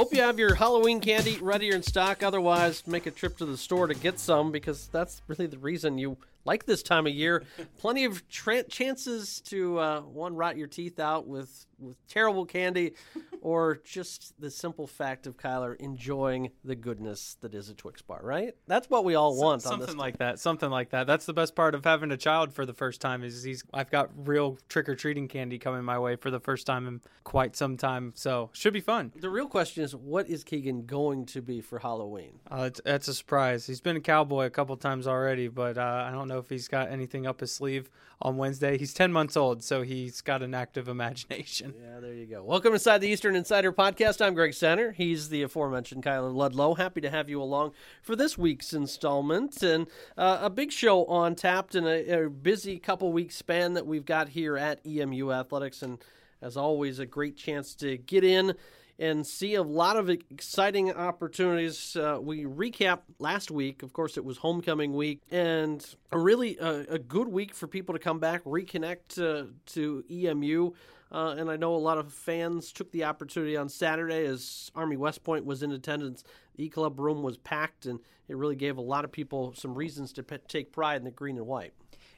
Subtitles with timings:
[0.00, 2.22] Hope you have your Halloween candy ready or in stock.
[2.22, 5.98] Otherwise, make a trip to the store to get some because that's really the reason
[5.98, 7.44] you like this time of year.
[7.78, 12.92] Plenty of tra- chances to uh, one rot your teeth out with with terrible candy,
[13.40, 18.20] or just the simple fact of Kyler enjoying the goodness that is a Twix bar.
[18.22, 18.54] Right?
[18.66, 19.54] That's what we all want.
[19.54, 20.38] on something this like that.
[20.38, 21.06] Something like that.
[21.06, 23.22] That's the best part of having a child for the first time.
[23.24, 26.66] Is he's I've got real trick or treating candy coming my way for the first
[26.66, 28.12] time in quite some time.
[28.14, 29.12] So should be fun.
[29.16, 32.40] The real question is, what is Keegan going to be for Halloween?
[32.50, 33.66] Uh, it's, that's a surprise.
[33.66, 36.68] He's been a cowboy a couple times already, but uh, I don't know if he's
[36.68, 37.90] got anything up his sleeve
[38.22, 38.78] on Wednesday.
[38.78, 41.74] He's 10 months old, so he's got an active imagination.
[41.80, 42.42] Yeah, there you go.
[42.44, 44.24] Welcome inside the Eastern Insider Podcast.
[44.24, 44.92] I'm Greg Steiner.
[44.92, 46.74] He's the aforementioned Kyler Ludlow.
[46.74, 51.34] Happy to have you along for this week's installment and uh, a big show on
[51.34, 55.82] tapped in a, a busy couple week span that we've got here at EMU Athletics.
[55.82, 55.98] And
[56.40, 58.54] as always, a great chance to get in
[59.00, 61.96] and see a lot of exciting opportunities.
[61.96, 63.82] Uh, we recap last week.
[63.82, 67.94] Of course, it was homecoming week, and a really uh, a good week for people
[67.94, 70.72] to come back, reconnect uh, to EMU.
[71.10, 74.96] Uh, and I know a lot of fans took the opportunity on Saturday as Army
[74.96, 76.22] West Point was in attendance.
[76.54, 79.74] The E Club room was packed, and it really gave a lot of people some
[79.74, 81.72] reasons to take pride in the green and white.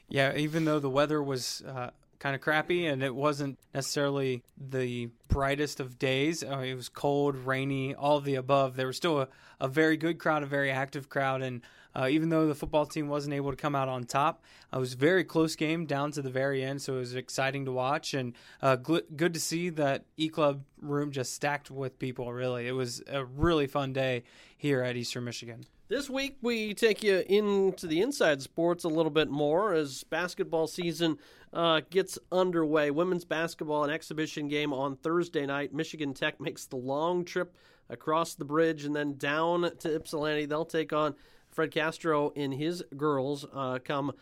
[0.09, 1.91] Yeah, even though the weather was uh,
[2.23, 6.45] kind of crappy and it wasn't necessarily the brightest of days.
[6.45, 8.77] Uh, it was cold, rainy, all the above.
[8.77, 9.29] There was still a,
[9.61, 11.63] a very good crowd, a very active crowd, and
[11.97, 14.95] uh, even though the football team wasn't able to come out on top, it was
[14.95, 16.81] a very close game down to the very end.
[16.81, 20.63] So it was exciting to watch and uh, gl- good to see that E Club
[20.81, 22.33] room just stacked with people.
[22.33, 24.23] Really, it was a really fun day
[24.57, 25.65] here at Eastern Michigan.
[25.93, 30.67] This week, we take you into the inside sports a little bit more as basketball
[30.67, 31.19] season
[31.53, 32.91] uh, gets underway.
[32.91, 35.75] Women's basketball, an exhibition game on Thursday night.
[35.75, 37.55] Michigan Tech makes the long trip
[37.91, 40.47] across the bridge and then down to Ypsilanti.
[40.47, 41.15] They'll take on
[41.51, 44.13] Fred Castro and his girls uh, come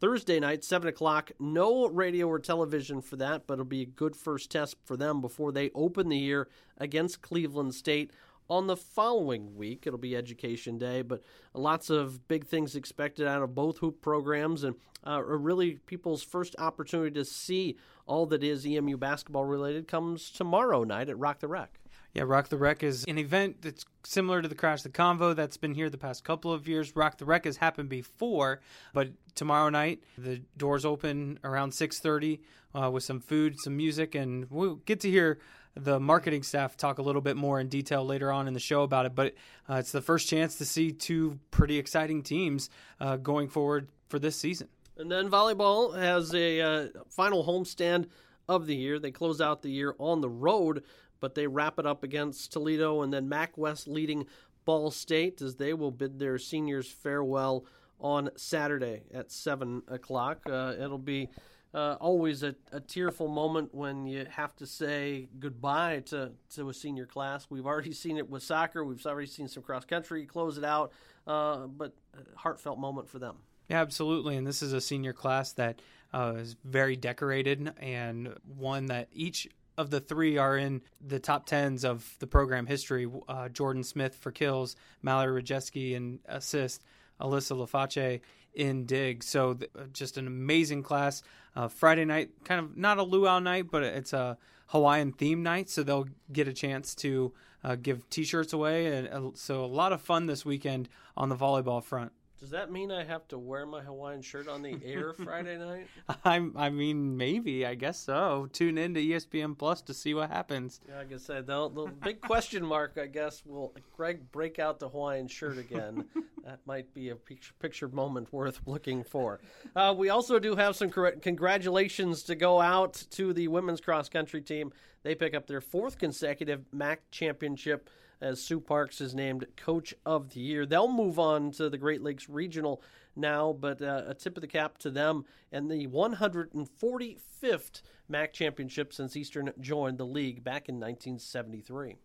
[0.00, 1.32] Thursday night, 7 o'clock.
[1.40, 5.20] No radio or television for that, but it'll be a good first test for them
[5.20, 6.46] before they open the year
[6.78, 8.12] against Cleveland State
[8.50, 9.86] on the following week.
[9.86, 11.22] It'll be Education Day, but
[11.54, 14.74] lots of big things expected out of both hoop programs and
[15.06, 20.84] uh, really people's first opportunity to see all that is EMU basketball related comes tomorrow
[20.84, 21.78] night at Rock the Rec.
[22.12, 25.56] Yeah, Rock the Rec is an event that's similar to the Crash the Convo that's
[25.56, 26.96] been here the past couple of years.
[26.96, 28.60] Rock the Rec has happened before,
[28.92, 32.40] but tomorrow night the doors open around 6:30
[32.74, 35.38] uh, with some food, some music, and we'll get to hear
[35.74, 38.82] the marketing staff talk a little bit more in detail later on in the show
[38.82, 39.14] about it.
[39.14, 39.34] But
[39.68, 42.70] uh, it's the first chance to see two pretty exciting teams
[43.00, 44.68] uh, going forward for this season.
[44.96, 48.06] And then volleyball has a uh, final homestand
[48.48, 48.98] of the year.
[48.98, 50.82] They close out the year on the road,
[51.20, 54.26] but they wrap it up against Toledo and then MAC West leading
[54.64, 57.64] Ball State as they will bid their seniors farewell
[57.98, 60.40] on Saturday at 7 o'clock.
[60.46, 61.28] Uh, it'll be
[61.72, 66.74] uh, always a, a, tearful moment when you have to say goodbye to, to a
[66.74, 67.46] senior class.
[67.48, 68.84] We've already seen it with soccer.
[68.84, 70.92] We've already seen some cross country close it out,
[71.26, 71.94] uh, but
[72.36, 73.36] heartfelt moment for them.
[73.68, 74.36] Yeah, absolutely.
[74.36, 75.80] And this is a senior class that
[76.12, 79.48] uh, is very decorated and one that each
[79.78, 83.08] of the three are in the top tens of the program history.
[83.28, 86.82] Uh, Jordan Smith for kills, Mallory Rajeski and assist,
[87.20, 88.20] Alyssa Laface
[88.54, 89.22] in dig.
[89.22, 91.22] So th- just an amazing class.
[91.54, 94.38] Uh, Friday night, kind of not a luau night, but it's a
[94.68, 97.32] Hawaiian theme night, so they'll get a chance to
[97.64, 101.36] uh, give T-shirts away, and uh, so a lot of fun this weekend on the
[101.36, 102.12] volleyball front.
[102.40, 105.88] Does that mean I have to wear my Hawaiian shirt on the air Friday night?
[106.24, 108.48] I I mean maybe I guess so.
[108.52, 110.80] Tune in to ESPN Plus to see what happens.
[110.88, 114.78] Yeah, like I said, the, the big question mark I guess will Greg break out
[114.78, 116.06] the Hawaiian shirt again?
[116.44, 119.40] that might be a picture, picture moment worth looking for.
[119.76, 124.40] Uh, we also do have some congratulations to go out to the women's cross country
[124.40, 124.72] team.
[125.02, 130.30] They pick up their fourth consecutive MAC championship as Sue Parks is named Coach of
[130.30, 130.66] the Year.
[130.66, 132.82] They'll move on to the Great Lakes Regional
[133.16, 138.92] now, but uh, a tip of the cap to them and the 145th MAC championship
[138.92, 141.96] since Eastern joined the league back in 1973.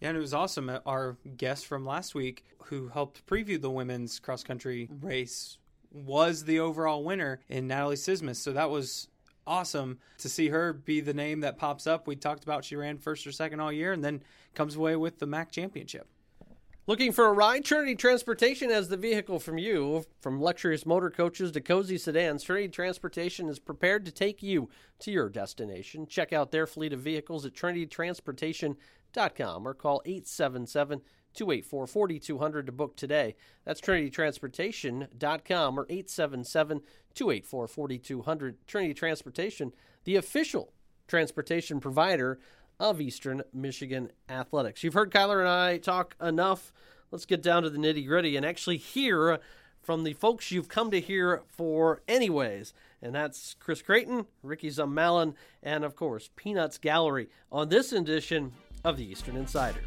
[0.00, 0.68] Yeah, and it was awesome.
[0.68, 5.58] Uh, our guest from last week, who helped preview the women's cross country race,
[5.90, 8.38] was the overall winner in Natalie Sismus.
[8.38, 9.08] So that was
[9.46, 12.06] awesome to see her be the name that pops up.
[12.06, 14.22] We talked about she ran first or second all year and then
[14.54, 16.08] comes away with the MAC championship.
[16.86, 17.64] Looking for a ride?
[17.64, 20.04] Trinity Transportation has the vehicle from you.
[20.20, 24.68] From luxurious motor coaches to cozy sedans, Trinity Transportation is prepared to take you
[24.98, 26.06] to your destination.
[26.06, 31.00] Check out their fleet of vehicles at trinitytransportation.com or call 877
[31.34, 33.34] 284 4200 to book today.
[33.64, 36.80] That's trinitytransportation.com or 877
[37.14, 38.66] 284 4200.
[38.66, 39.72] Trinity Transportation,
[40.04, 40.72] the official
[41.06, 42.38] transportation provider
[42.80, 44.82] of Eastern Michigan Athletics.
[44.82, 46.72] You've heard Kyler and I talk enough.
[47.10, 49.38] Let's get down to the nitty gritty and actually hear
[49.84, 52.72] from the folks you've come to hear for, anyways.
[53.02, 58.52] And that's Chris Creighton, Ricky Zum Mallen, and of course, Peanuts Gallery on this edition
[58.82, 59.80] of the Eastern Insider.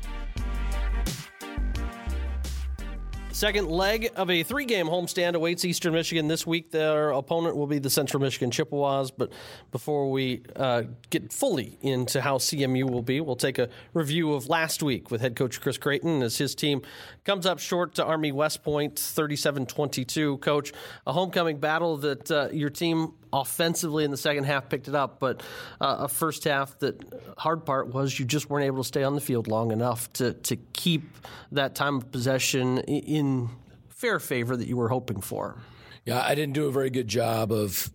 [3.37, 6.71] Second leg of a three game homestand awaits Eastern Michigan this week.
[6.71, 9.11] Their opponent will be the Central Michigan Chippewas.
[9.11, 9.31] But
[9.71, 14.49] before we uh, get fully into how CMU will be, we'll take a review of
[14.49, 16.81] last week with head coach Chris Creighton as his team
[17.25, 20.39] comes up short to Army West Point 37 22.
[20.39, 20.73] Coach,
[21.05, 25.19] a homecoming battle that uh, your team offensively in the second half picked it up,
[25.19, 25.41] but
[25.81, 27.01] uh, a first half that
[27.37, 30.33] hard part was you just weren't able to stay on the field long enough to,
[30.33, 31.03] to keep
[31.51, 33.49] that time of possession in
[33.89, 35.57] fair favor that you were hoping for.
[36.05, 37.91] Yeah, I didn't do a very good job of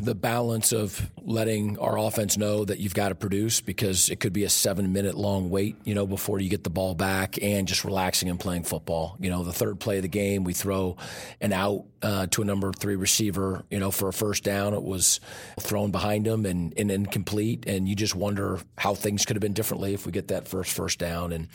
[0.00, 4.32] the balance of letting our offense know that you've got to produce because it could
[4.32, 7.68] be a seven minute long wait, you know, before you get the ball back and
[7.68, 9.16] just relaxing and playing football.
[9.20, 10.96] You know, the third play of the game, we throw
[11.40, 14.74] an out uh, to a number three receiver, you know, for a first down.
[14.74, 15.20] It was
[15.58, 17.64] thrown behind him and, and incomplete.
[17.66, 20.72] And you just wonder how things could have been differently if we get that first
[20.72, 21.32] first down.
[21.32, 21.48] And,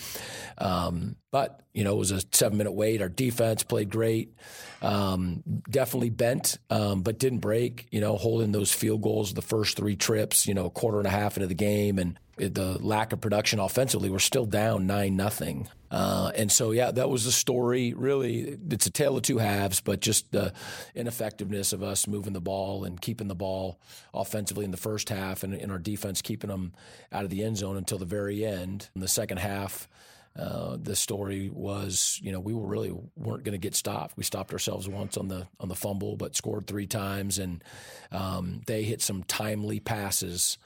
[0.58, 3.02] um, but, you know, it was a seven minute wait.
[3.02, 4.36] Our defense played great.
[4.82, 9.78] Um, definitely bent, um, but didn't break, you know, holding those field goals the first
[9.78, 12.00] three trips, you know, quarter and a half into the game.
[12.00, 15.68] And the lack of production offensively, we're still down 9 nothing.
[15.92, 17.94] Uh, and so, yeah, that was the story.
[17.94, 20.54] Really, it's a tale of two halves, but just the
[20.96, 23.80] ineffectiveness of us moving the ball and keeping the ball
[24.14, 26.74] offensively in the first half, and, and our defense keeping them
[27.12, 28.90] out of the end zone until the very end.
[28.96, 29.90] In the second half,
[30.38, 34.16] uh, the story was, you know, we were really weren't going to get stopped.
[34.16, 37.64] We stopped ourselves once on the on the fumble, but scored three times, and
[38.12, 40.58] um, they hit some timely passes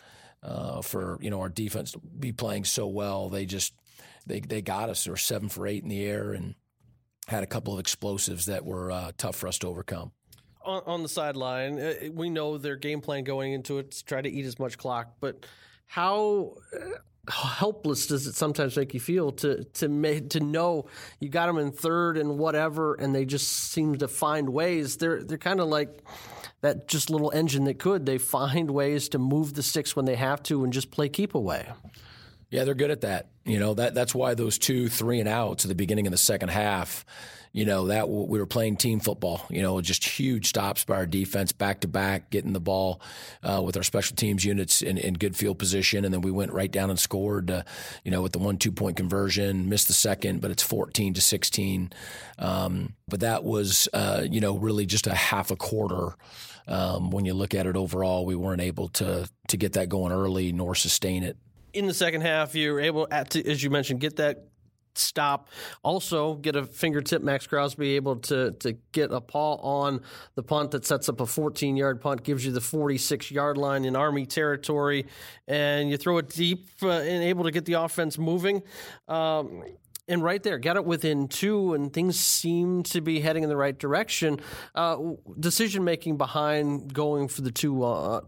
[0.44, 3.30] uh, for you know our defense to be playing so well.
[3.30, 3.74] They just
[4.28, 5.04] they they got us.
[5.04, 6.54] They were seven for eight in the air and
[7.28, 10.12] had a couple of explosives that were uh, tough for us to overcome.
[10.64, 14.30] On, the sideline, uh, we know their game plan going into it to try to
[14.30, 15.46] eat as much clock, but
[15.86, 16.98] how uh,
[17.30, 20.86] helpless does it sometimes make you feel to to make, to know
[21.20, 24.98] you got them in third and whatever, and they just seem to find ways.
[24.98, 26.04] They're they're kind of like
[26.62, 28.06] that just little engine that could.
[28.06, 31.36] They find ways to move the sticks when they have to and just play keep
[31.36, 31.68] away.
[32.50, 33.28] Yeah, they're good at that.
[33.44, 36.18] You know that that's why those two three and outs at the beginning of the
[36.18, 37.06] second half.
[37.56, 39.46] You know that we were playing team football.
[39.50, 43.00] You know, just huge stops by our defense, back to back, getting the ball
[43.44, 46.52] uh, with our special teams units in, in, good field position, and then we went
[46.52, 47.50] right down and scored.
[47.50, 47.64] Uh,
[48.04, 51.22] you know, with the one two point conversion, missed the second, but it's fourteen to
[51.22, 51.94] sixteen.
[52.38, 56.14] Um, but that was, uh, you know, really just a half a quarter.
[56.68, 60.12] Um, when you look at it overall, we weren't able to to get that going
[60.12, 61.38] early nor sustain it.
[61.72, 64.44] In the second half, you were able, to, as you mentioned, get that
[64.98, 65.50] stop.
[65.84, 67.22] Also, get a fingertip.
[67.22, 70.02] Maxx Crosby able to to get a paw on
[70.36, 73.86] the punt that sets up a 14 yard punt, gives you the 46 yard line
[73.86, 75.06] in Army territory,
[75.48, 78.64] and you throw it deep uh, and able to get the offense moving.
[79.08, 79.64] Um,
[80.08, 83.58] and right there, got it within two, and things seem to be heading in the
[83.58, 84.40] right direction.
[84.76, 84.98] Uh,
[85.40, 88.22] decision making behind going for the two uh,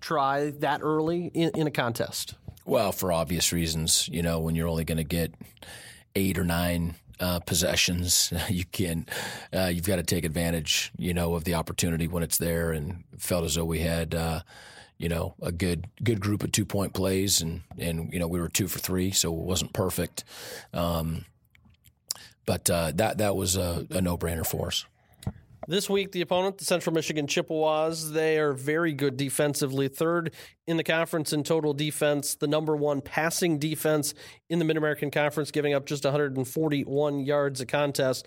[0.00, 2.34] try that early in, in, a contest.
[2.64, 5.34] Well, for obvious reasons, you know, when you're only going to get
[6.14, 9.06] eight or nine uh, possessions, you can
[9.54, 13.04] uh, you've got to take advantage, you know, of the opportunity when it's there, and
[13.18, 14.40] felt as though we had uh,
[14.98, 18.40] you know, a good good group of two point plays, and and you know we
[18.40, 20.24] were two for three, so it wasn't perfect.
[20.72, 21.24] Um,
[22.46, 24.84] but uh, that that was a, a no brainer for us.
[25.66, 29.88] This week, the opponent, the Central Michigan Chippewas, they are very good defensively.
[29.88, 30.34] Third
[30.66, 34.12] in the conference in total defense, the number one passing defense
[34.50, 38.26] in the Mid American Conference, giving up just 141 yards a contest.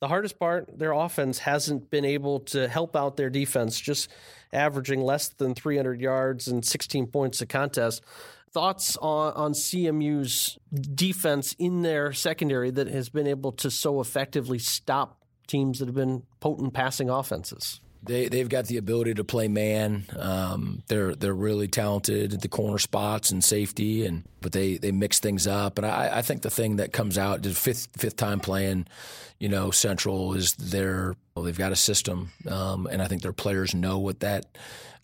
[0.00, 4.08] The hardest part, their offense hasn't been able to help out their defense, just
[4.52, 8.04] averaging less than 300 yards and 16 points a contest.
[8.52, 14.60] Thoughts on, on CMU's defense in their secondary that has been able to so effectively
[14.60, 17.80] stop teams that have been potent passing offenses?
[18.02, 20.04] They they've got the ability to play man.
[20.16, 24.92] Um, they're they're really talented at the corner spots and safety, and but they they
[24.92, 25.78] mix things up.
[25.78, 28.86] And I, I think the thing that comes out the fifth fifth time playing,
[29.40, 33.32] you know, Central is their well, they've got a system, um, and I think their
[33.32, 34.46] players know what that.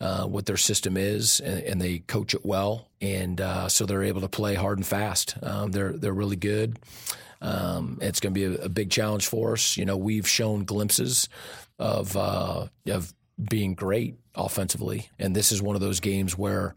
[0.00, 4.02] Uh, what their system is, and, and, they coach it well, and uh, so they're
[4.02, 5.36] able to play hard and fast.
[5.44, 6.76] Um, they're they're really good.
[7.42, 9.76] Um, it's going to be a, a, big challenge for us.
[9.76, 11.28] You know, we've shown glimpses
[11.76, 13.12] of uh, of
[13.50, 16.76] being great offensively, and this is one of those games where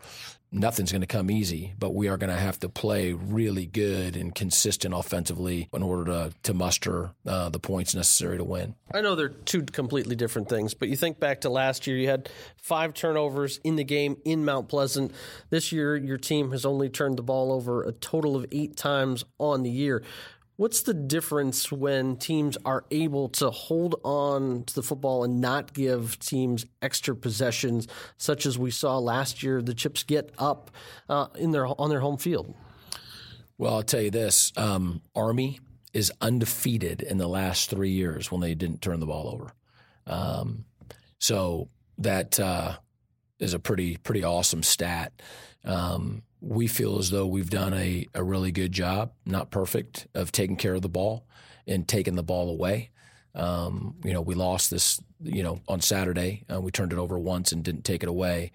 [0.55, 4.15] nothing's going to come easy, but we are going to have to play really good
[4.15, 8.75] and consistent offensively in order to, to muster uh, the points necessary to win.
[8.93, 12.07] I know they're two completely different things, but you think back to last year, you
[12.07, 15.11] had five turnovers in the game in Mount Pleasant.
[15.49, 19.25] This year, your team has only turned the ball over a total of eight times
[19.37, 20.03] on the year.
[20.57, 25.73] What's the difference when teams are able to hold on to the football and not
[25.73, 29.61] give teams extra possessions, such as we saw last year?
[29.61, 30.71] The Chips get up
[31.09, 32.53] uh, in their on their home field.
[33.57, 35.59] Well, I'll tell you this: um, Army
[35.93, 39.53] is undefeated in the last three years when they didn't turn the ball over.
[40.07, 40.65] Um,
[41.19, 42.77] so that uh,
[43.39, 45.13] is a pretty pretty awesome stat.
[45.63, 50.31] Um, we feel as though we've done a, a really good job, not perfect, of
[50.31, 51.25] taking care of the ball
[51.67, 52.91] and taking the ball away.
[53.33, 56.43] Um, you know, we lost this, you know, on Saturday.
[56.51, 58.51] Uh, we turned it over once and didn't take it away.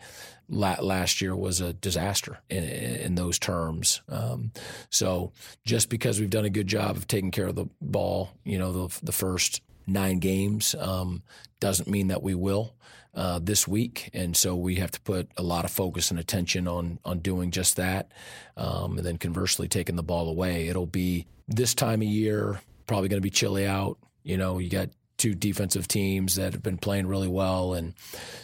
[0.49, 4.01] La- last year was a disaster in, in those terms.
[4.09, 4.53] Um,
[4.89, 5.33] so
[5.65, 8.87] just because we've done a good job of taking care of the ball, you know,
[8.87, 11.23] the, the first nine games um,
[11.59, 12.75] doesn't mean that we will
[13.15, 16.69] uh, this week, and so we have to put a lot of focus and attention
[16.69, 18.13] on on doing just that,
[18.57, 20.69] um, and then conversely taking the ball away.
[20.69, 23.99] It'll be this time of year, probably going to be chilly out.
[24.23, 27.95] You know, you got two defensive teams that have been playing really well, and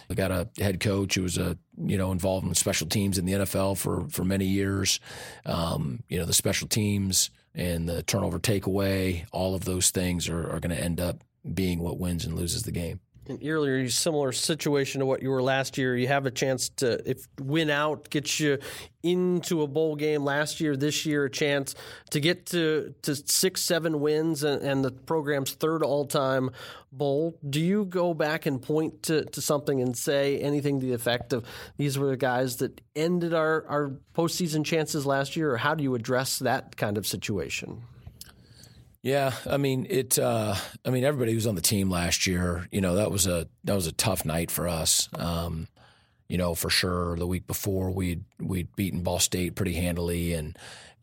[0.09, 3.25] we got a head coach who was a you know involved in special teams in
[3.25, 4.99] the NFL for for many years.
[5.45, 10.51] Um, you know, the special teams and the turnover takeaway, all of those things are,
[10.51, 11.23] are going to end up
[11.55, 15.43] being what wins and loses the game an earlier similar situation to what you were
[15.43, 15.97] last year.
[15.97, 18.59] You have a chance to if win out, get you
[19.03, 20.77] into a bowl game last year.
[20.77, 21.75] This year, a chance
[22.11, 26.51] to get to to six, seven wins and, and the program's third all time
[26.93, 27.39] bowl.
[27.49, 31.33] Do you go back and point to, to something and say anything to the effect
[31.33, 31.45] of
[31.77, 35.85] these were the guys that ended our our postseason chances last year, or how do
[35.85, 37.83] you address that kind of situation?
[39.07, 40.19] Yeah, I mean it.
[40.19, 42.67] Uh, I mean everybody who was on the team last year.
[42.73, 45.09] You know that was a that was a tough night for us.
[45.15, 45.69] Um,
[46.29, 47.17] you know for sure.
[47.17, 50.59] The week before we'd we'd beaten Ball State pretty handily and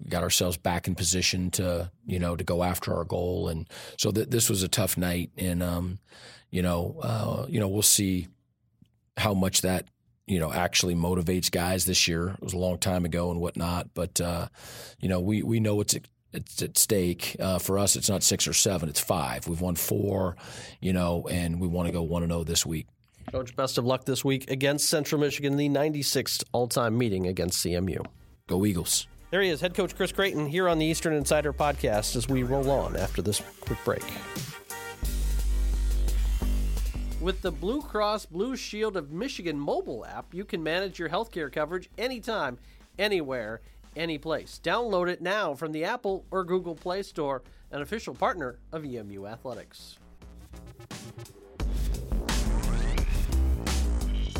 [0.09, 3.47] got ourselves back in position to you know to go after our goal.
[3.47, 5.31] And so th- this was a tough night.
[5.37, 5.99] And um,
[6.51, 8.27] you know uh, you know we'll see
[9.15, 9.87] how much that
[10.27, 12.31] you know actually motivates guys this year.
[12.31, 14.49] It was a long time ago and whatnot, but uh,
[14.99, 15.95] you know we we know it's
[16.33, 17.35] it's at stake.
[17.39, 19.47] Uh, for us, it's not six or seven; it's five.
[19.47, 20.35] We've won four,
[20.81, 22.87] you know, and we want to go one and zero this week.
[23.31, 28.05] Coach, best of luck this week against Central Michigan, the 96th all-time meeting against CMU.
[28.47, 29.07] Go Eagles!
[29.31, 32.43] There he is, head coach Chris Creighton, here on the Eastern Insider podcast as we
[32.43, 34.03] roll on after this quick break.
[37.19, 41.51] With the Blue Cross Blue Shield of Michigan mobile app, you can manage your healthcare
[41.51, 42.59] coverage anytime,
[42.99, 43.61] anywhere
[43.95, 44.59] any place.
[44.63, 49.25] Download it now from the Apple or Google Play Store, an official partner of EMU
[49.25, 49.97] Athletics.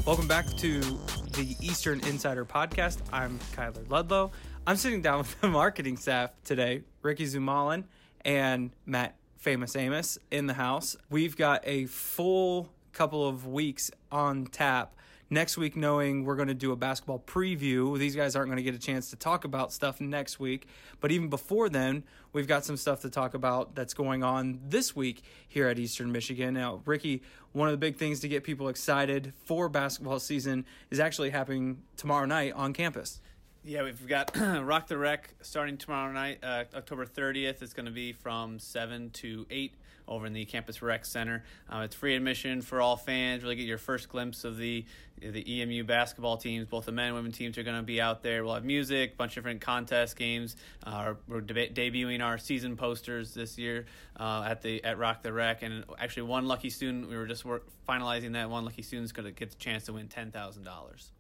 [0.06, 3.00] Welcome back to the Eastern Insider Podcast.
[3.12, 4.32] I'm Kyler Ludlow.
[4.68, 7.86] I'm sitting down with the marketing staff today, Ricky Zum Mallen
[8.26, 10.96] and Matt Famous Amos in the house.
[11.10, 14.96] We've got a full couple of weeks on tap
[15.34, 17.98] next week knowing we're going to do a basketball preview.
[17.98, 20.68] These guys aren't going to get a chance to talk about stuff next week,
[21.02, 24.96] but even before then, we've got some stuff to talk about that's going on this
[24.96, 26.54] week here at Eastern Michigan.
[26.54, 31.00] Now, Ricky, one of the big things to get people excited for basketball season is
[31.00, 33.20] actually happening tomorrow night on campus.
[33.66, 37.62] Yeah, we've got Rock the Rec starting tomorrow night, uh, October 30th.
[37.62, 39.74] It's going to be from 7 to 8
[40.08, 41.44] over in the Campus Rec Center.
[41.72, 43.44] Uh, it's free admission for all fans.
[43.44, 44.86] Really get your first glimpse of the
[45.22, 46.68] the EMU basketball teams.
[46.68, 48.44] Both the men and women teams are going to be out there.
[48.44, 50.56] We'll have music, a bunch of different contest games.
[50.86, 53.86] Uh, we're deb- debuting our season posters this year
[54.20, 57.10] uh, at the at Rock the Rec, and actually one lucky student.
[57.10, 58.50] We were just work, finalizing that.
[58.50, 61.12] One lucky student's going to get the chance to win ten thousand dollars.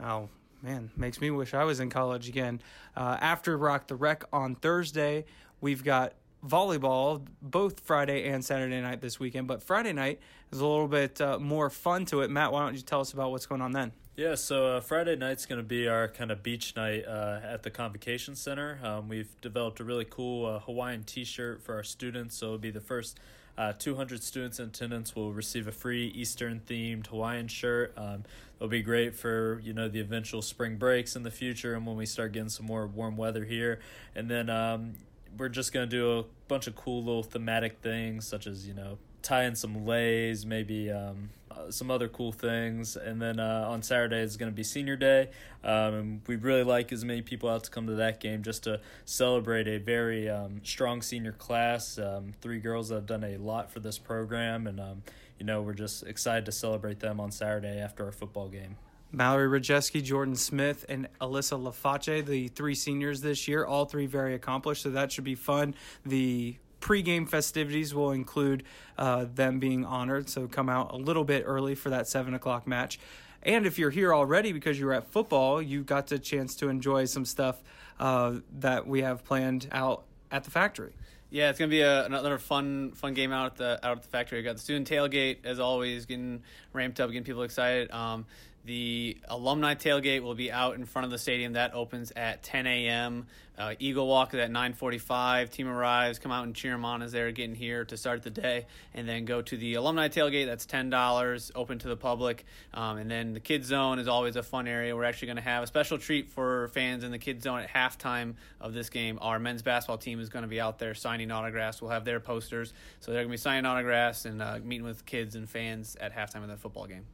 [0.00, 0.28] Oh
[0.62, 2.60] man, makes me wish I was in college again.
[2.96, 5.26] Uh, after Rock the Rec on Thursday,
[5.60, 6.14] we've got
[6.46, 9.46] volleyball both Friday and Saturday night this weekend.
[9.46, 10.20] But Friday night
[10.52, 12.30] is a little bit uh, more fun to it.
[12.30, 13.92] Matt, why don't you tell us about what's going on then?
[14.16, 17.64] Yeah, so uh, Friday night's going to be our kind of beach night uh, at
[17.64, 18.78] the Convocation Center.
[18.82, 22.70] Um, we've developed a really cool uh, Hawaiian T-shirt for our students, so it'll be
[22.70, 23.18] the first
[23.56, 27.92] uh, 200 students in attendance will receive a free Eastern themed Hawaiian shirt.
[27.96, 28.24] Um,
[28.56, 31.96] it'll be great for you know the eventual spring breaks in the future and when
[31.96, 33.80] we start getting some more warm weather here.
[34.14, 34.94] And then um,
[35.38, 38.98] we're just to do a bunch of cool little thematic things such as you know
[39.24, 42.94] tie in some lays, maybe um, uh, some other cool things.
[42.94, 45.30] And then uh, on Saturday is going to be senior day.
[45.64, 48.64] Um, and we'd really like as many people out to come to that game just
[48.64, 51.98] to celebrate a very um, strong senior class.
[51.98, 54.66] Um, three girls that have done a lot for this program.
[54.66, 55.02] And, um,
[55.38, 58.76] you know, we're just excited to celebrate them on Saturday after our football game.
[59.14, 64.34] Mallory Rajeski, Jordan Smith, and Alyssa Laface, the three seniors this year, all three very
[64.34, 65.74] accomplished, so that should be fun.
[66.04, 68.64] The pregame festivities will include
[68.98, 72.66] uh, them being honored, so come out a little bit early for that 7 o'clock
[72.66, 72.98] match.
[73.42, 76.68] And if you're here already because you were at football, you got the chance to
[76.68, 77.62] enjoy some stuff
[78.00, 80.92] uh, that we have planned out at the factory.
[81.30, 84.08] Yeah, it's gonna be a, another fun fun game out at the out at the
[84.08, 84.38] factory.
[84.38, 86.42] We got the student tailgate as always, getting
[86.72, 87.90] ramped up, getting people excited.
[87.90, 88.26] Um,
[88.64, 91.52] the alumni tailgate will be out in front of the stadium.
[91.52, 93.26] That opens at 10 a.m.
[93.56, 95.50] Uh, Eagle Walk is at 9:45.
[95.50, 98.30] Team arrives, come out and cheer them on as they're getting here to start the
[98.30, 100.46] day, and then go to the alumni tailgate.
[100.46, 102.44] That's ten dollars, open to the public.
[102.72, 104.96] Um, and then the kids zone is always a fun area.
[104.96, 107.68] We're actually going to have a special treat for fans in the kids zone at
[107.68, 109.18] halftime of this game.
[109.20, 111.80] Our men's basketball team is going to be out there signing autographs.
[111.80, 115.06] We'll have their posters, so they're going to be signing autographs and uh, meeting with
[115.06, 117.04] kids and fans at halftime of the football game.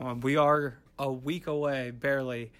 [0.00, 2.52] Um, we are a week away, barely,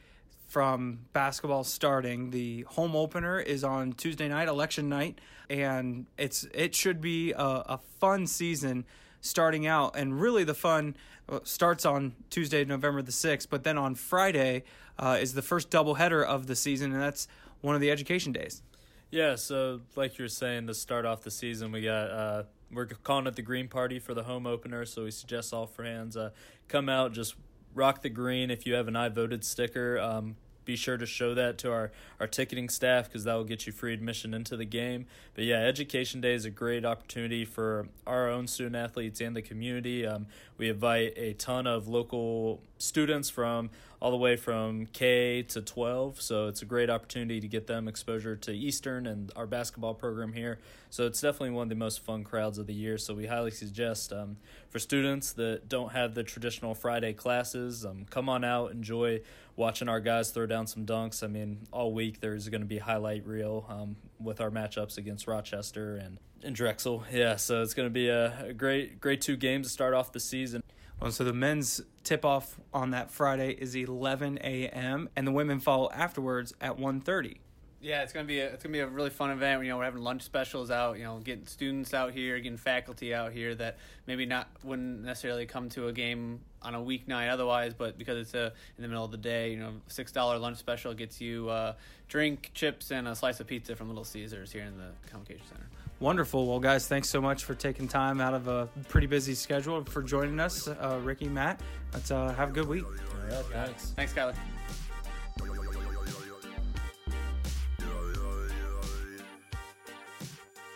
[0.46, 2.30] from basketball starting.
[2.30, 7.42] The home opener is on Tuesday night, election night, and it's it should be a,
[7.42, 8.84] a fun season
[9.22, 9.96] starting out.
[9.96, 10.96] And really, the fun
[11.30, 13.48] uh, starts on Tuesday, November the sixth.
[13.48, 14.64] But then on Friday
[14.98, 17.26] uh, is the first doubleheader of the season, and that's
[17.62, 18.62] one of the education days.
[19.10, 22.86] Yeah, so like you were saying, to start off the season, we got uh, we're
[22.86, 24.84] calling it the Green Party for the home opener.
[24.84, 26.30] So we suggest all fans uh,
[26.68, 27.34] come out, just
[27.74, 28.50] rock the green.
[28.50, 31.90] If you have an I voted sticker, um, be sure to show that to our,
[32.20, 35.06] our ticketing staff because that will get you free admission into the game.
[35.34, 39.42] But yeah, Education Day is a great opportunity for our own student athletes and the
[39.42, 40.06] community.
[40.06, 40.26] Um,
[40.58, 46.22] we invite a ton of local students from all the way from K to 12.
[46.22, 50.32] So it's a great opportunity to get them exposure to Eastern and our basketball program
[50.32, 50.58] here.
[50.88, 52.96] So it's definitely one of the most fun crowds of the year.
[52.96, 54.38] So we highly suggest um,
[54.70, 59.20] for students that don't have the traditional Friday classes, um, come on out, enjoy
[59.54, 61.22] watching our guys throw down some dunks.
[61.22, 65.26] I mean, all week there's going to be highlight reel um, with our matchups against
[65.26, 67.04] Rochester and, and Drexel.
[67.12, 70.12] Yeah, so it's going to be a, a great, great two games to start off
[70.12, 70.62] the season.
[71.00, 75.08] Well, so the men's tip off on that Friday is 11 a.m.
[75.16, 77.38] and the women follow afterwards at 1:30.
[77.80, 79.62] Yeah, it's gonna be a, it's gonna be a really fun event.
[79.62, 80.98] You know, we're having lunch specials out.
[80.98, 85.46] You know, getting students out here, getting faculty out here that maybe not wouldn't necessarily
[85.46, 89.04] come to a game on a weeknight otherwise, but because it's a in the middle
[89.04, 91.72] of the day, you know, six dollar lunch special gets you uh,
[92.08, 95.69] drink, chips, and a slice of pizza from Little Caesars here in the Convocation Center.
[96.00, 96.46] Wonderful.
[96.46, 100.02] Well, guys, thanks so much for taking time out of a pretty busy schedule for
[100.02, 101.60] joining us, uh, Ricky, Matt.
[101.92, 102.84] Let's uh, have a good week.
[102.84, 102.92] All
[103.36, 103.90] right, thanks.
[103.90, 104.34] Thanks, Kyler.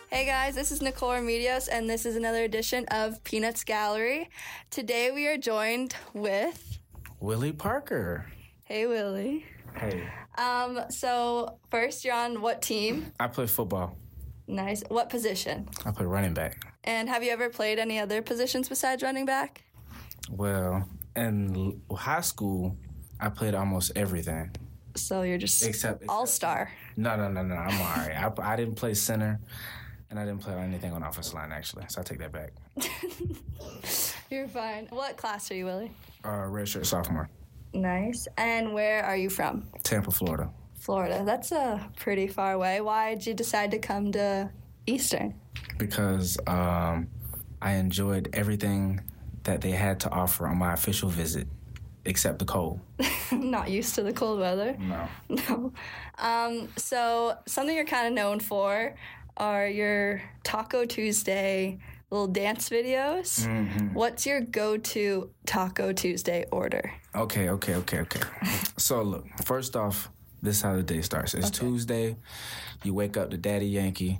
[0.09, 4.29] Hey guys, this is Nicole Remedios, and this is another edition of Peanuts Gallery.
[4.69, 6.79] Today we are joined with.
[7.19, 8.25] Willie Parker.
[8.63, 9.45] Hey, Willie.
[9.75, 10.07] Hey,
[10.37, 13.11] Um, so first, you're on what team?
[13.19, 13.97] I play football.
[14.47, 14.83] Nice.
[14.89, 15.67] What position?
[15.85, 16.73] I play running back.
[16.83, 19.63] And have you ever played any other positions besides running back?
[20.29, 22.77] Well, in high school,
[23.19, 24.51] I played almost everything.
[24.95, 26.71] So you're just Except- except- all star.
[26.95, 27.55] No, no, no, no.
[27.55, 28.15] I'm all right.
[28.39, 29.39] I, I didn't play center,
[30.09, 31.85] and I didn't play anything on offensive line actually.
[31.89, 32.51] So I take that back.
[34.29, 34.87] You're fine.
[34.89, 35.91] What class are you, Willie?
[36.23, 37.29] Uh, redshirt sophomore,
[37.73, 38.27] Nice.
[38.37, 39.67] And where are you from?
[39.83, 40.49] Tampa, Florida.
[40.85, 41.23] Florida.
[41.25, 42.79] That's a pretty far away.
[42.81, 44.51] Why did you decide to come to
[44.85, 45.33] Eastern?
[45.77, 47.07] because um,
[47.61, 49.01] I enjoyed everything
[49.43, 51.47] that they had to offer on my official visit,
[52.05, 52.79] except the cold.
[53.31, 54.75] Not used to the cold weather.
[54.79, 55.07] No.
[55.49, 55.73] No.
[56.17, 58.95] Um, so something you're kind of known for
[59.37, 63.45] are your Taco Tuesday little dance videos.
[63.93, 66.93] What's your go-to Taco Tuesday order?
[67.13, 68.21] Okay, okay, okay, okay.
[68.77, 70.09] so look, first off,
[70.41, 71.33] this is how the day starts.
[71.33, 72.15] It's Tuesday.
[72.83, 74.19] You wake up to Daddy Yankee.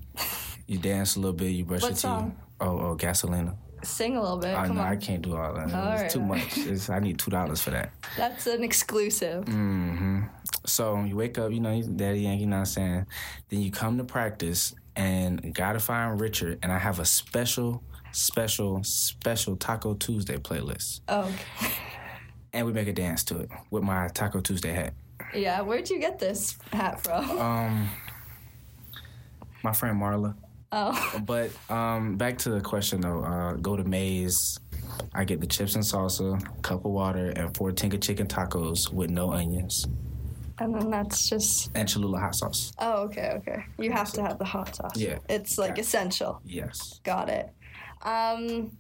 [0.68, 1.50] You dance a little bit.
[1.52, 2.02] You brush What your teeth.
[2.02, 2.36] song?
[2.60, 3.56] Oh, oh, Gasolina.
[3.84, 4.52] sing a little bit.
[4.54, 4.78] Know on.
[4.80, 5.74] I can't do all that.
[5.74, 6.10] All it's right.
[6.12, 6.58] too much.
[6.58, 7.92] It's, I need two dollars for that.
[8.18, 9.46] That's an exclusive.
[9.46, 10.22] Mm-hmm.
[10.66, 13.06] So you wake up, you know, Daddy Yankee, you know what I'm saying?
[13.50, 18.84] Then you come to practice and gotta find Richard, and I have a special, special,
[18.84, 21.02] special Taco Tuesday playlist.
[21.08, 21.22] Oh,
[21.60, 21.72] okay.
[22.54, 24.94] And we make a dance to it with my Taco Tuesday hat.
[25.36, 27.30] Yeah, where'd you get this hat from?
[27.40, 27.90] Um,
[29.64, 30.36] my friend Marla.
[30.72, 34.60] Oh, But um, back to the question though, uh, go to Maze.
[35.14, 39.10] I get the chips and salsa, cup of water, and four Tinga chicken tacos with
[39.10, 39.88] no onions
[40.60, 41.72] and then that's just.
[41.76, 42.72] and Cholula hot sauce.
[42.80, 43.66] Oh, okay, okay.
[43.78, 44.96] You have to have the hot sauce.
[44.96, 45.20] Yeah.
[45.30, 46.42] It's like essential.
[46.46, 47.00] Yes.
[47.04, 47.50] Got it.
[48.02, 48.78] Um,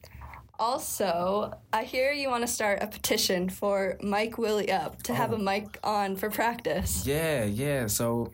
[0.60, 5.32] also, I hear you want to start a petition for mic Willie up to have
[5.32, 5.40] a oh.
[5.40, 7.06] mic on for practice.
[7.06, 7.88] Yeah, yeah.
[7.88, 8.32] So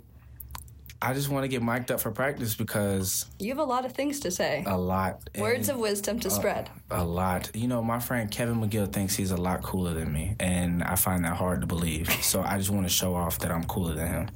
[1.03, 3.93] I just want to get mic'd up for practice because You have a lot of
[3.93, 4.63] things to say.
[4.67, 5.27] a lot.
[5.35, 6.69] Words and of wisdom to spread.
[6.91, 7.49] a lot.
[7.55, 10.95] You know, my friend Kevin McGill thinks he's a lot cooler than me, and I
[10.95, 12.09] find that hard to believe.
[12.31, 14.29] So I just want to show off that I'm cooler than him.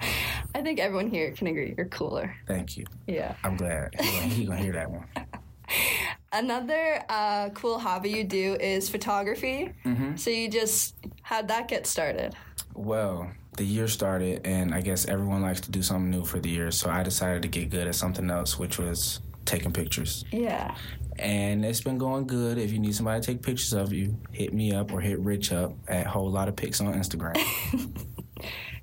[0.54, 2.36] I think everyone here can agree you're cooler.
[2.48, 2.86] Thank you.
[3.08, 3.36] Yeah.
[3.44, 5.06] I'm glad He's gonna hear that one.
[6.32, 9.72] Another uh, cool hobby you do is photography.
[9.86, 10.18] Mm-hmm.
[10.18, 12.36] So you just how'd that get started?
[12.74, 16.50] Well, the year started, and I guess everyone likes to do something new for the
[16.50, 16.72] year.
[16.72, 20.26] So I decided to get good at something else, which was taking pictures.
[20.32, 20.76] Yeah.
[21.18, 22.58] And it's been going good.
[22.58, 25.54] If you need somebody to take pictures of you, hit me up or hit Rich
[25.54, 27.36] up at Whole Lot of Pics on Instagram.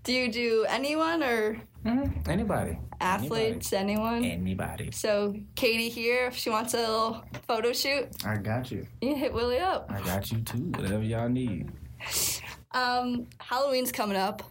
[0.04, 2.28] Do you do anyone or Mhm.
[2.28, 2.78] Anybody.
[3.00, 3.72] athletes?
[3.72, 4.24] Anyone?
[4.24, 4.90] Anybody.
[4.92, 8.86] So Katie here, if she wants a little photo shoot, I got you.
[9.00, 9.86] you hit Willie up.
[9.90, 10.70] I got you too.
[10.76, 11.70] Whatever y'all need.
[12.74, 14.42] Um, Halloween's coming up.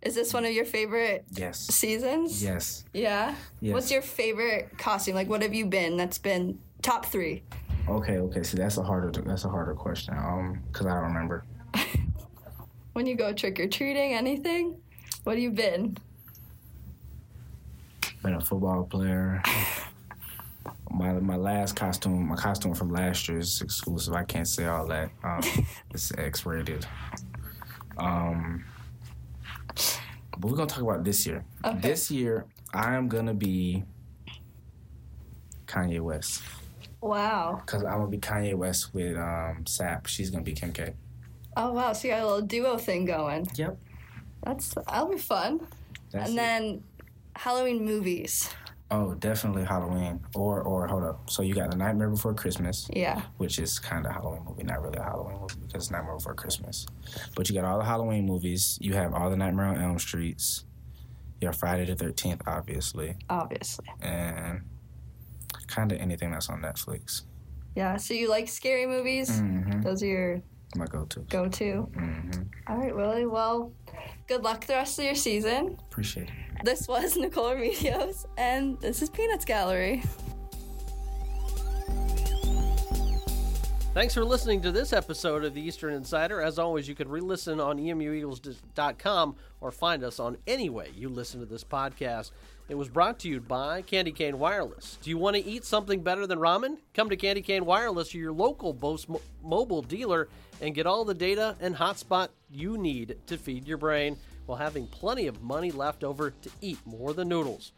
[0.00, 1.58] Is this one of your favorite Yes.
[1.58, 2.42] seasons?
[2.42, 2.86] Yes.
[2.94, 3.34] Yeah.
[3.60, 3.74] Yes.
[3.74, 5.14] What's your favorite costume?
[5.14, 5.98] Like, what have you been?
[5.98, 7.42] That's been top three.
[7.86, 8.16] Okay.
[8.16, 8.42] Okay.
[8.42, 9.10] See, that's a harder.
[9.20, 10.14] That's a harder question.
[10.16, 11.44] Um, cause I don't remember.
[12.94, 14.76] When you go trick or treating, anything?
[15.24, 15.96] What have you been?
[18.22, 19.42] Been a football player.
[20.90, 24.14] My my last costume, my costume from last year is exclusive.
[24.14, 25.10] I can't say all that.
[25.22, 25.40] Um,
[25.94, 26.86] it's X rated.
[27.96, 28.64] Um,
[29.74, 31.44] but we're gonna talk about this year.
[31.64, 31.78] Okay.
[31.80, 33.84] This year, I am gonna be
[35.66, 36.42] Kanye West
[37.00, 37.62] Wow.
[37.64, 40.06] because I'm gonna be Kanye West with um, Sap.
[40.06, 40.94] She's gonna be Kim K.
[41.56, 41.92] Oh wow.
[41.92, 43.46] So you got a little duo thing going.
[43.54, 43.78] Yep.
[44.48, 45.60] That's that'll be fun.
[46.10, 46.40] That's and it.
[46.42, 46.82] then
[47.36, 48.50] Halloween movies.
[48.90, 50.18] oh, definitely Halloween.
[50.34, 51.28] Or or hold up.
[51.30, 52.88] So you got the Nightmare Before Christmas.
[52.92, 53.20] Yeah.
[53.36, 56.14] which is kind of a Halloween movie, not really a Halloween movie because it's Nightmare
[56.16, 56.86] Before Christmas.
[57.36, 58.78] But you got all the Halloween movies.
[58.80, 60.64] You have all the Nightmare on Elm Streets.
[61.40, 63.86] You have Friday the Thirteenth, obviously, Obviously.
[64.00, 64.62] and
[65.68, 67.22] kind of anything that's on Netflix.
[67.76, 67.96] Yeah.
[67.98, 69.30] So you like scary movies?
[69.30, 69.82] Mm-hmm.
[69.82, 70.42] Those are your
[70.74, 71.20] My go-to.
[71.28, 71.88] go-to.
[71.94, 72.42] Mm-hmm.
[72.66, 73.26] All right, Willie.
[73.26, 73.70] Well,
[74.28, 75.78] good luck the rest of your season.
[75.90, 76.64] Appreciate it.
[76.64, 80.02] This was Nicole Remedios, and this is Peanuts Gallery.
[83.94, 86.42] Thanks for listening to this episode of the Eastern Insider.
[86.42, 91.08] As always, you can re-listen on E emueagles.com or find us on any way you
[91.08, 92.30] listen to this podcast.
[92.68, 94.98] It was brought to you by Candy Cane Wireless.
[95.00, 96.76] Do you want to eat something better than ramen?
[96.92, 100.28] Come to Candy Cane Wireless your local Boost Mo- mobile dealer
[100.60, 104.86] and get all the data and hotspot you need to feed your brain while having
[104.86, 107.72] plenty of money left over to eat more than noodles.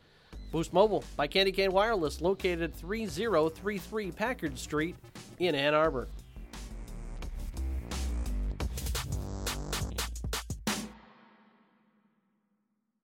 [0.51, 4.97] Boost Mobile by Candy Cane Wireless, located 3033 Packard Street
[5.39, 6.09] in Ann Arbor.